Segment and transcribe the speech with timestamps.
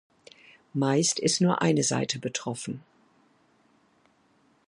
[0.73, 2.81] Meist ist nur eine Seite betroffen.